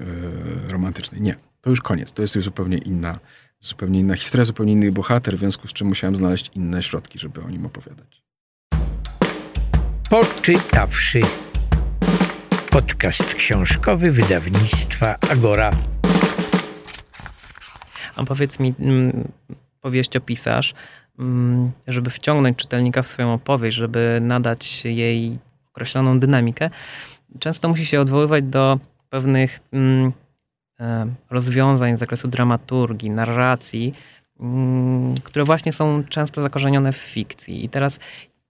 [0.70, 1.22] romantycznej.
[1.22, 2.14] Nie, to już koniec.
[2.14, 3.20] To jest już zupełnie inna
[3.62, 7.42] zupełnie inna historia, zupełnie inny bohater, w związku z czym musiałem znaleźć inne środki, żeby
[7.44, 8.24] o nim opowiadać.
[10.10, 11.22] Poczytawszy.
[12.70, 15.72] Podcast książkowy wydawnictwa Agora.
[18.16, 19.28] A powiedz mi, mm,
[19.82, 20.74] powieściopisarz,
[21.20, 25.40] mm, żeby wciągnąć czytelnika w swoją opowieść, żeby nadać jej
[25.74, 26.70] określoną dynamikę,
[27.40, 30.12] często musi się odwoływać do pewnych mm,
[31.30, 33.94] rozwiązań z zakresu dramaturgii, narracji,
[34.40, 37.66] mm, które właśnie są często zakorzenione w fikcji.
[37.66, 38.00] I teraz,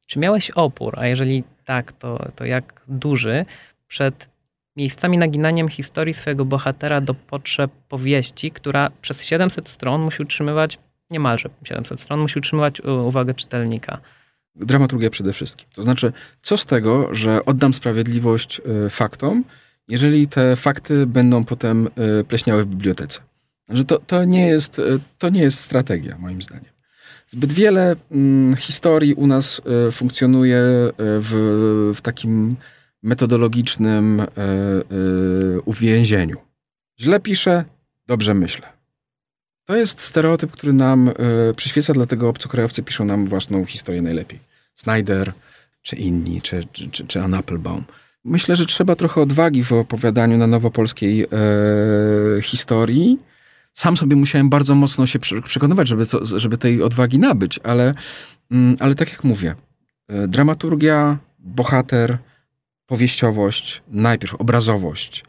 [0.05, 3.45] czy miałeś opór, a jeżeli tak, to, to jak duży,
[3.87, 4.29] przed
[4.75, 11.49] miejscami naginaniem historii swojego bohatera do potrzeb powieści, która przez 700 stron musi utrzymywać, niemalże
[11.63, 13.97] 700 stron, musi utrzymywać uwagę czytelnika?
[14.55, 15.67] Dramaturgia przede wszystkim.
[15.73, 19.43] To znaczy, co z tego, że oddam sprawiedliwość e, faktom,
[19.91, 21.87] jeżeli te fakty będą potem
[22.19, 23.19] y, pleśniały w bibliotece.
[23.69, 26.71] Że to, to, nie jest, y, to nie jest strategia, moim zdaniem.
[27.27, 30.61] Zbyt wiele mm, historii u nas y, funkcjonuje
[30.97, 32.55] w, w takim
[33.03, 34.25] metodologicznym y,
[35.57, 36.37] y, uwięzieniu.
[36.99, 37.65] Źle piszę,
[38.07, 38.67] dobrze myślę.
[39.65, 41.13] To jest stereotyp, który nam y,
[41.55, 44.39] przyświeca, dlatego obcokrajowcy piszą nam własną historię najlepiej.
[44.75, 45.33] Snyder,
[45.81, 47.83] czy inni, czy, czy, czy, czy Ann Applebaum.
[48.23, 51.27] Myślę, że trzeba trochę odwagi w opowiadaniu na nowopolskiej e,
[52.41, 53.19] historii.
[53.73, 57.93] Sam sobie musiałem bardzo mocno się przekonywać, żeby, co, żeby tej odwagi nabyć, ale,
[58.51, 59.55] mm, ale tak jak mówię,
[60.07, 62.17] e, dramaturgia, bohater,
[62.85, 65.23] powieściowość, najpierw obrazowość.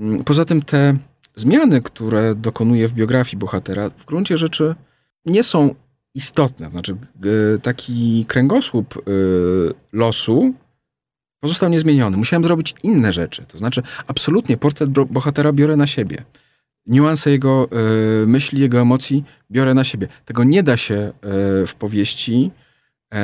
[0.00, 0.96] Mm, poza tym te
[1.34, 4.74] zmiany, które dokonuje w biografii bohatera, w gruncie rzeczy
[5.26, 5.74] nie są
[6.14, 6.70] istotne.
[6.70, 6.96] Znaczy,
[7.62, 10.54] taki kręgosłup y, losu
[11.40, 12.16] pozostał niezmieniony.
[12.16, 13.44] Musiałem zrobić inne rzeczy.
[13.48, 16.24] To znaczy, absolutnie portret bohatera biorę na siebie.
[16.86, 17.68] Niuanse jego
[18.22, 20.08] y, myśli, jego emocji biorę na siebie.
[20.24, 20.94] Tego nie da się
[21.64, 22.50] y, w powieści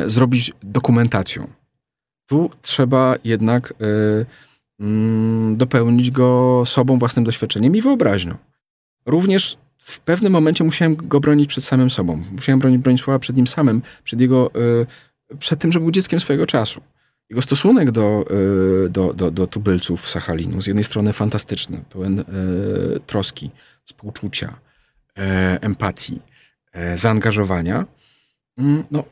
[0.07, 1.51] zrobić dokumentacją.
[2.27, 3.75] Tu trzeba jednak
[4.81, 8.37] mm, dopełnić go sobą, własnym doświadczeniem i wyobraźnią.
[9.07, 12.23] Również w pewnym momencie musiałem go bronić przed samym sobą.
[12.33, 14.51] Musiałem bronić Bronisława przed nim samym, przed jego,
[15.33, 16.81] y, przed tym, że był dzieckiem swojego czasu.
[17.33, 18.25] Jego stosunek do,
[18.87, 22.25] y, do, do, do tubylców Sachalinu z jednej strony fantastyczny, pełen y,
[23.07, 23.51] troski,
[23.85, 24.59] współczucia,
[25.61, 26.23] empatii,
[26.95, 27.87] zaangażowania,
[28.59, 29.05] mm, no,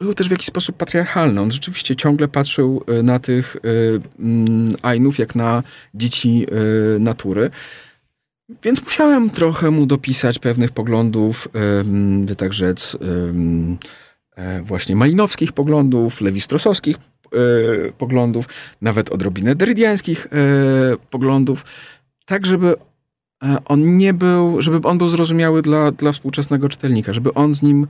[0.00, 1.40] był też w jakiś sposób patriarchalny.
[1.40, 3.56] On rzeczywiście ciągle patrzył na tych
[4.18, 5.62] mm, Ainów jak na
[5.94, 6.46] dzieci
[7.00, 7.50] natury.
[8.62, 11.48] Więc musiałem trochę mu dopisać pewnych poglądów,
[12.24, 12.96] by tak rzec,
[14.36, 16.96] e, właśnie malinowskich poglądów, lewistrosowskich
[17.34, 18.48] e, poglądów,
[18.82, 21.64] nawet odrobinę derydiańskich e, poglądów,
[22.26, 22.74] tak żeby
[23.64, 27.86] on nie był, żeby on był zrozumiały dla, dla współczesnego czytelnika, żeby on z nim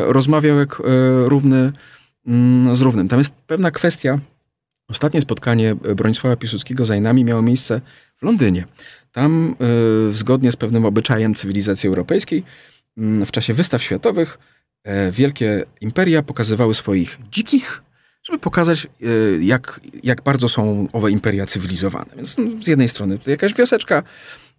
[0.00, 0.82] rozmawiał jak
[1.24, 1.72] równy
[2.26, 3.08] mm, z równym.
[3.08, 4.18] Tam jest pewna kwestia.
[4.88, 7.80] Ostatnie spotkanie Bronisława Piłsudskiego z Ainami miało miejsce
[8.16, 8.64] w Londynie.
[9.12, 9.56] Tam,
[10.10, 12.44] zgodnie z pewnym obyczajem cywilizacji europejskiej,
[12.96, 14.38] mm, w czasie wystaw światowych
[14.84, 17.82] e, wielkie imperia pokazywały swoich dzikich,
[18.28, 19.08] żeby pokazać, e,
[19.40, 22.10] jak, jak bardzo są owe imperia cywilizowane.
[22.16, 24.02] Więc no, z jednej strony jakaś wioseczka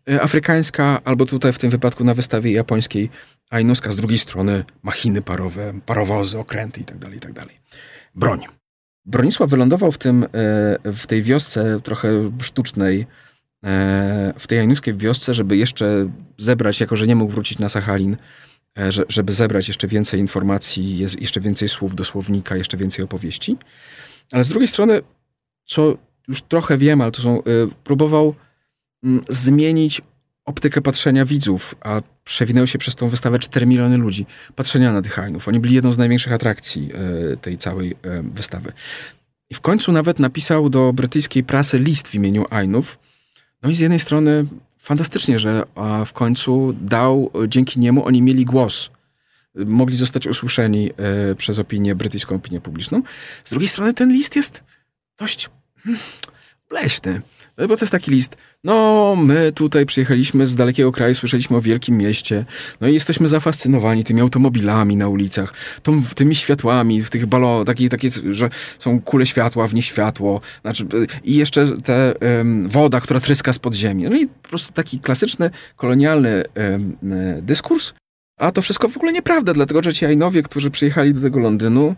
[0.10, 3.10] e, afrykańska, albo tutaj w tym wypadku na wystawie japońskiej
[3.50, 7.34] Ainuska, z drugiej strony machiny parowe, parowozy, okręty itd., tak itd.
[7.34, 7.50] Tak
[8.16, 8.42] Broń.
[9.06, 10.26] Bronisław wylądował w, tym,
[10.86, 13.08] w tej wiosce trochę sztucznej,
[13.66, 18.18] E, w tej januskiej wiosce, żeby jeszcze zebrać, jako że nie mógł wrócić na Sachalin,
[18.78, 23.58] e, żeby zebrać jeszcze więcej informacji, jeszcze więcej słów do słownika, jeszcze więcej opowieści.
[24.32, 25.02] Ale z drugiej strony,
[25.66, 27.44] co już trochę wiem, ale to są, e,
[27.84, 28.36] próbował
[29.04, 30.02] mm, zmienić
[30.46, 35.20] optykę patrzenia widzów, a przewinęły się przez tą wystawę 4 miliony ludzi, patrzenia na tych
[35.20, 35.48] Ainów.
[35.48, 36.90] Oni byli jedną z największych atrakcji
[37.42, 38.72] tej całej wystawy.
[39.50, 43.00] I w końcu nawet napisał do brytyjskiej prasy list w imieniu Ainów,
[43.64, 44.46] no i z jednej strony
[44.90, 45.64] fantastycznie, że
[46.06, 48.90] w końcu dał, dzięki niemu oni mieli głos.
[49.56, 50.92] Mogli zostać usłyszeni
[51.32, 53.02] e, przez opinię, brytyjską opinię publiczną.
[53.46, 54.64] Z drugiej strony ten list jest
[55.18, 55.50] dość
[55.84, 56.02] hmm,
[56.70, 57.14] bleśny.
[57.14, 57.22] No
[57.68, 58.38] bo to jest taki list.
[58.64, 62.46] No, my tutaj przyjechaliśmy z dalekiego kraju, słyszeliśmy o wielkim mieście,
[62.82, 67.90] no i jesteśmy zafascynowani tymi automobilami na ulicach, tą, tymi światłami, w tych balonach, takie,
[67.90, 70.86] takie, że są kule światła, w nich światło, znaczy,
[71.24, 71.94] i jeszcze ta
[72.38, 74.04] um, woda, która tryska z podziemi.
[74.04, 76.98] No i po prostu taki klasyczny, kolonialny um,
[77.42, 77.94] dyskurs.
[78.40, 81.96] A to wszystko w ogóle nieprawda, dlatego że ci Ainowie, którzy przyjechali do tego Londynu,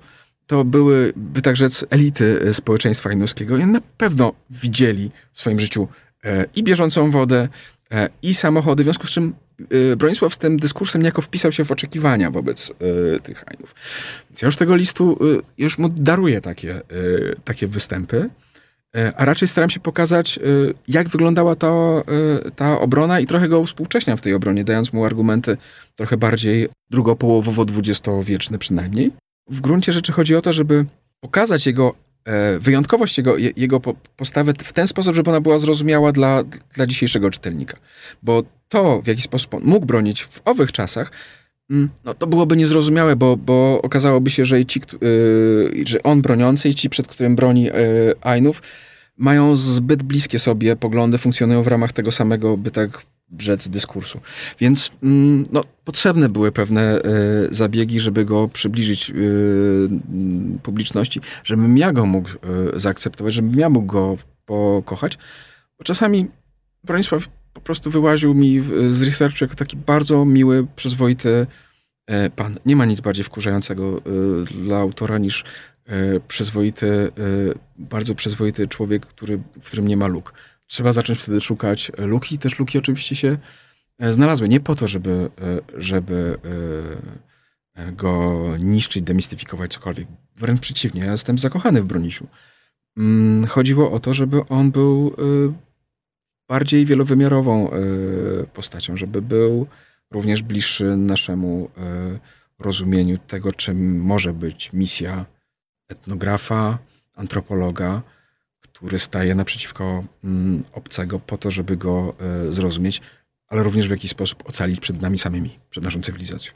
[0.48, 5.60] to były, by tak rzec, elity e, społeczeństwa ainuskiego i na pewno widzieli w swoim
[5.60, 5.88] życiu
[6.24, 7.50] e, i bieżącą wodę,
[7.92, 9.34] e, i samochody, w związku z czym
[9.98, 12.74] Bronisław z tym dyskursem niejako wpisał się w oczekiwania wobec
[13.24, 13.76] tych Ainów.
[14.30, 15.20] Więc ja już tego listu,
[15.58, 16.82] już mu daruję takie,
[17.44, 18.30] takie występy,
[19.16, 20.40] a raczej staram się pokazać,
[20.88, 21.74] jak wyglądała ta,
[22.56, 25.58] ta obrona i trochę go uspółcześniam w tej obronie, dając mu argumenty
[25.96, 29.12] trochę bardziej drugopołowowo-dwudziestowieczne przynajmniej
[29.50, 30.86] w gruncie rzeczy chodzi o to, żeby
[31.20, 33.80] pokazać jego e, wyjątkowość jego, jego
[34.18, 37.78] postawę w ten sposób, żeby ona była zrozumiała dla, dla dzisiejszego czytelnika.
[38.24, 41.12] Bo to, w jaki sposób on mógł bronić w owych czasach,
[41.70, 46.22] mm, no to byłoby niezrozumiałe, bo, bo okazałoby się, że, i ci, yy, że on
[46.22, 47.74] broniący i ci, przed którym broni yy,
[48.22, 48.62] Ainów,
[49.18, 53.02] mają zbyt bliskie sobie poglądy, funkcjonują w ramach tego samego, by tak
[53.40, 54.20] rzec dyskursu.
[54.60, 57.02] Więc mm, no, potrzebne były pewne y,
[57.52, 59.90] zabiegi, żeby go przybliżyć y,
[60.64, 65.18] publiczności, żebym ja go mógł y, zaakceptować, żebym ja mógł go pokochać.
[65.78, 66.28] Bo czasami
[66.84, 71.48] Bronisław po prostu wyłaził mi z researchu jako taki bardzo miły, przyzwoity
[72.08, 72.60] e, pan.
[72.66, 74.02] Nie ma nic bardziej wkurzającego e,
[74.64, 75.44] dla autora niż
[75.86, 77.12] e, przyzwoity,
[77.78, 80.34] bardzo przyzwoity człowiek, który, w którym nie ma luk.
[80.72, 82.38] Trzeba zacząć wtedy szukać luki.
[82.38, 83.38] Też luki oczywiście się
[84.00, 84.50] znalazły.
[84.50, 85.30] Nie po to, żeby,
[85.78, 86.38] żeby
[87.92, 90.08] go niszczyć, demistyfikować cokolwiek.
[90.36, 92.28] Wręcz przeciwnie, ja jestem zakochany w Bronisiu.
[92.98, 95.16] Mm, chodziło o to, żeby on był
[96.52, 97.78] bardziej wielowymiarową e,
[98.54, 99.68] postacią, żeby był
[100.12, 102.20] również bliższy naszemu e,
[102.60, 105.26] rozumieniu tego, czym może być misja
[105.90, 106.78] etnografa,
[107.16, 108.02] antropologa,
[108.82, 112.14] który staje naprzeciwko mm, obcego po to, żeby go
[112.50, 113.02] e, zrozumieć,
[113.48, 116.54] ale również w jakiś sposób ocalić przed nami samymi, przed naszą cywilizacją.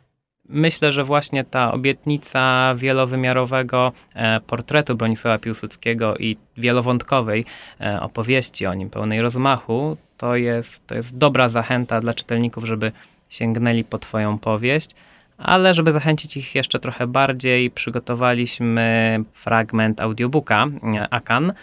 [0.49, 7.45] Myślę, że właśnie ta obietnica wielowymiarowego e, portretu Bronisława Piłsudskiego i wielowątkowej
[7.81, 12.91] e, opowieści o nim, pełnej rozmachu, to jest, to jest dobra zachęta dla czytelników, żeby
[13.29, 14.89] sięgnęli po Twoją powieść.
[15.37, 20.67] Ale żeby zachęcić ich jeszcze trochę bardziej, przygotowaliśmy fragment audiobooka
[21.09, 21.53] Akan,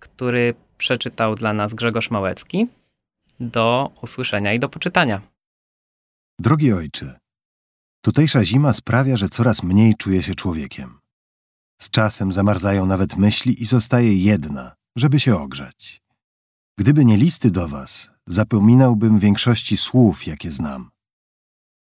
[0.00, 2.66] który przeczytał dla nas Grzegorz Małecki.
[3.40, 5.20] Do usłyszenia i do poczytania.
[6.38, 7.20] Drogi ojcze,
[8.04, 10.98] Tutejsza zima sprawia, że coraz mniej czuję się człowiekiem.
[11.82, 16.00] Z czasem zamarzają nawet myśli i zostaje jedna, żeby się ogrzać.
[16.78, 20.90] Gdyby nie listy do was, zapominałbym większości słów, jakie znam.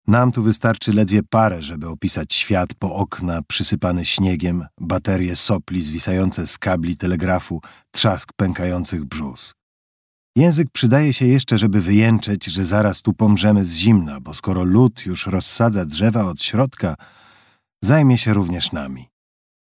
[0.06, 6.46] Nam tu wystarczy ledwie parę, żeby opisać świat po okna przysypany śniegiem, baterie sopli zwisające
[6.46, 7.60] z kabli telegrafu,
[7.90, 9.54] trzask pękających brzus.
[10.36, 15.06] Język przydaje się jeszcze, żeby wyjęczeć, że zaraz tu pomrzemy z zimna, bo skoro lód
[15.06, 16.94] już rozsadza drzewa od środka,
[17.82, 19.08] zajmie się również nami.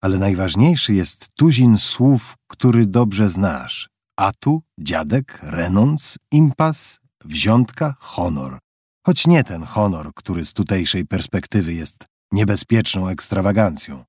[0.03, 3.89] Ale najważniejszy jest tuzin słów, który dobrze znasz.
[4.17, 8.59] Atu, dziadek, renons, impas, wziątka, honor.
[9.07, 14.05] Choć nie ten honor, który z tutejszej perspektywy jest niebezpieczną ekstrawagancją.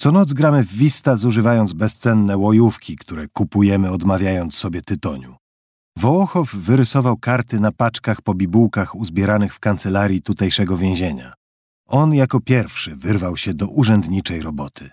[0.00, 5.36] Co noc gramy w wista, zużywając bezcenne łojówki, które kupujemy odmawiając sobie tytoniu.
[5.98, 11.32] Wołochow wyrysował karty na paczkach po bibułkach uzbieranych w kancelarii tutejszego więzienia.
[11.86, 14.90] On jako pierwszy wyrwał się do urzędniczej roboty.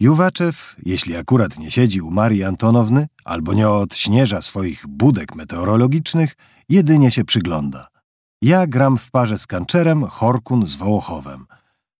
[0.00, 6.36] Juwaczew, jeśli akurat nie siedzi u Marii Antonowny albo nie odśnieża swoich budek meteorologicznych,
[6.68, 7.93] jedynie się przygląda.
[8.44, 11.46] Ja gram w parze z Kanczerem, Horkun z Wołochowem.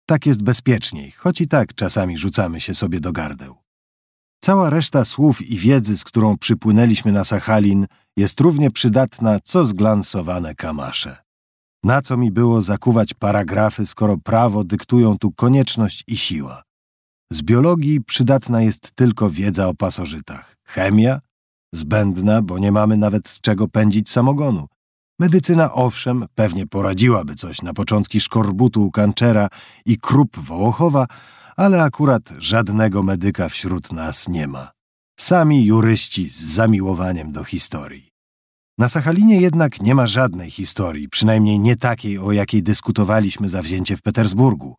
[0.06, 3.56] Tak jest bezpieczniej, choć i tak czasami rzucamy się sobie do gardeł.
[4.40, 10.54] Cała reszta słów i wiedzy, z którą przypłynęliśmy na Sachalin, jest równie przydatna, co zglansowane
[10.54, 11.16] kamasze.
[11.84, 16.62] Na co mi było zakuwać paragrafy, skoro prawo dyktują tu konieczność i siła?
[17.32, 20.56] Z biologii przydatna jest tylko wiedza o pasożytach.
[20.64, 21.20] Chemia?
[21.74, 24.66] Zbędna, bo nie mamy nawet z czego pędzić samogonu.
[25.18, 29.48] Medycyna owszem, pewnie poradziłaby coś na początki szkorbutu Kanczera
[29.86, 31.06] i krup Wołochowa,
[31.56, 34.70] ale akurat żadnego medyka wśród nas nie ma.
[35.20, 38.10] Sami juryści z zamiłowaniem do historii.
[38.78, 44.02] Na Sachalinie jednak nie ma żadnej historii, przynajmniej nie takiej, o jakiej dyskutowaliśmy zawzięcie w
[44.02, 44.76] Petersburgu.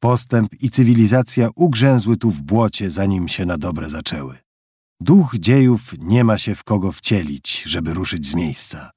[0.00, 4.38] Postęp i cywilizacja ugrzęzły tu w błocie, zanim się na dobre zaczęły.
[5.00, 8.90] Duch dziejów nie ma się w kogo wcielić, żeby ruszyć z miejsca.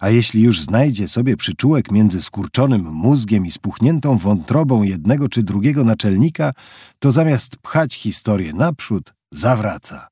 [0.00, 5.84] A jeśli już znajdzie sobie przyczółek między skurczonym mózgiem i spuchniętą wątrobą jednego czy drugiego
[5.84, 6.52] naczelnika,
[6.98, 10.08] to zamiast pchać historię naprzód, zawraca.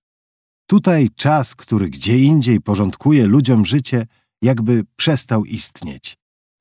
[0.66, 4.06] Tutaj czas, który gdzie indziej porządkuje ludziom życie,
[4.42, 6.16] jakby przestał istnieć.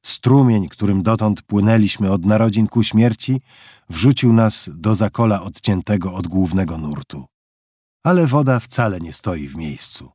[0.05, 3.41] Strumień, którym dotąd płynęliśmy od narodzin ku śmierci,
[3.89, 7.25] wrzucił nas do zakola odciętego od głównego nurtu.
[8.03, 10.11] Ale woda wcale nie stoi w miejscu.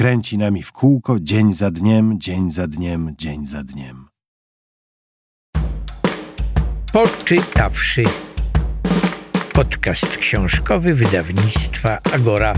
[0.00, 4.08] Kręci nami w kółko dzień za dniem, dzień za dniem, dzień za dniem.
[6.92, 8.04] Poczytawszy.
[9.52, 12.54] Podcast książkowy wydawnictwa Agora.